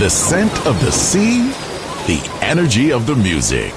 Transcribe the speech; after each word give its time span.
The 0.00 0.08
scent 0.08 0.66
of 0.66 0.80
the 0.80 0.90
sea, 0.90 1.52
the 2.06 2.18
energy 2.40 2.90
of 2.90 3.04
the 3.06 3.14
music. 3.14 3.74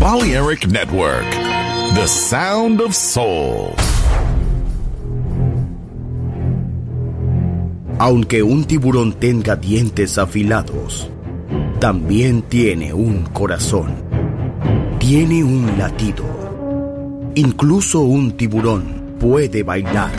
Balearic 0.00 0.66
Network, 0.66 1.22
the 1.94 2.08
sound 2.08 2.80
of 2.80 2.92
soul. 2.92 3.76
Aunque 8.00 8.42
un 8.42 8.64
tiburón 8.64 9.12
tenga 9.20 9.54
dientes 9.54 10.18
afilados, 10.18 11.08
también 11.78 12.42
tiene 12.42 12.92
un 12.92 13.26
corazón. 13.26 14.02
Tiene 14.98 15.44
un 15.44 15.78
latido. 15.78 16.24
Incluso 17.36 18.00
un 18.00 18.32
tiburón 18.32 19.14
puede 19.20 19.62
bailar. 19.62 20.10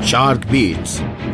Shark 0.00 0.50
Beats, 0.50 1.00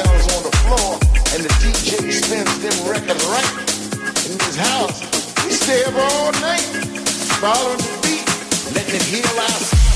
on 0.00 0.42
the 0.42 0.56
floor 0.64 0.94
and 1.34 1.44
the 1.44 1.52
DJ 1.60 2.12
spins 2.12 2.58
them 2.60 2.90
records 2.90 3.24
right. 3.26 3.52
In 4.24 4.38
his 4.40 4.56
house, 4.56 5.00
we 5.44 5.52
stay 5.52 5.84
up 5.84 5.94
all 5.94 6.32
night, 6.40 6.64
following 7.40 7.78
the 7.78 7.98
beat, 8.02 8.74
letting 8.74 8.94
it 8.94 9.02
heal 9.02 9.40
our 9.40 9.91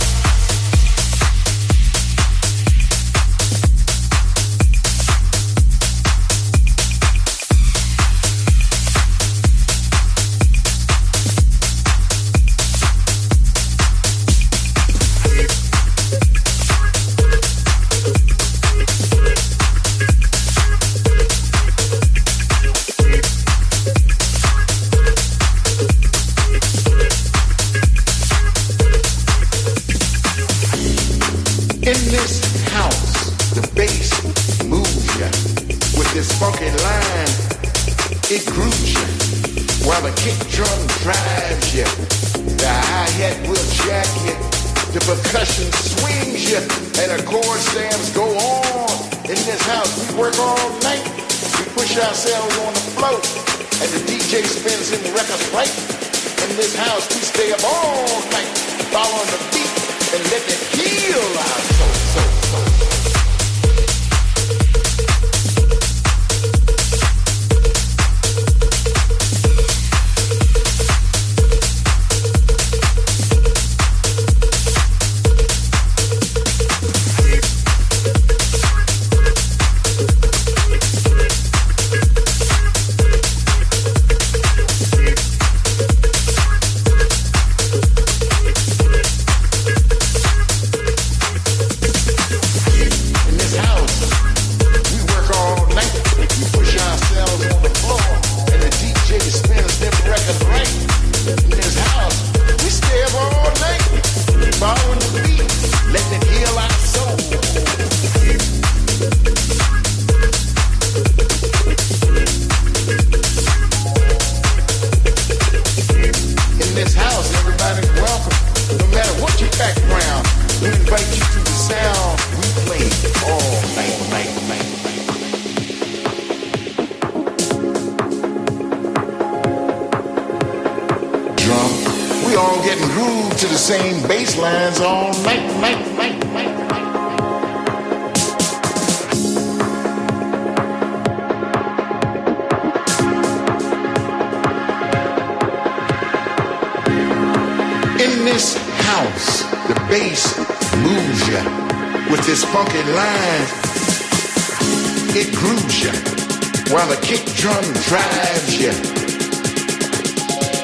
while 156.77 156.89
the 156.89 157.01
kick 157.01 157.25
drum 157.41 157.65
drives 157.89 158.61
you. 158.61 158.69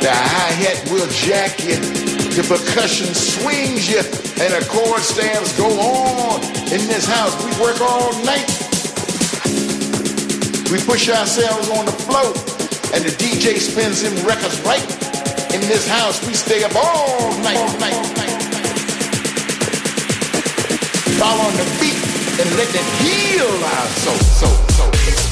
The 0.04 0.12
hi-hat 0.12 0.84
will 0.92 1.08
jack 1.08 1.56
you, 1.64 1.80
the 2.36 2.44
percussion 2.44 3.08
swings 3.14 3.88
you, 3.88 4.04
and 4.44 4.52
the 4.52 4.60
chord 4.68 5.00
stamps 5.00 5.56
go 5.56 5.72
on. 5.72 6.44
In 6.68 6.84
this 6.84 7.08
house, 7.08 7.32
we 7.40 7.50
work 7.56 7.80
all 7.80 8.12
night. 8.28 8.44
We 10.68 10.84
push 10.84 11.08
ourselves 11.08 11.70
on 11.72 11.86
the 11.86 11.96
floor, 12.04 12.36
and 12.92 13.00
the 13.08 13.14
DJ 13.16 13.56
spins 13.56 14.02
them 14.02 14.12
records 14.28 14.60
right. 14.68 14.84
In 15.56 15.64
this 15.64 15.88
house, 15.88 16.20
we 16.26 16.34
stay 16.34 16.62
up 16.62 16.76
all 16.76 17.32
night, 17.40 17.56
all 17.56 17.78
night. 17.80 17.96
Fall 21.16 21.40
on 21.40 21.54
the 21.56 21.64
beat 21.80 21.96
and 22.36 22.48
let 22.60 22.68
it 22.68 22.88
heal 23.00 23.48
our 23.48 23.86
soul, 24.04 24.20
soul, 24.36 24.68
soul. 24.76 25.31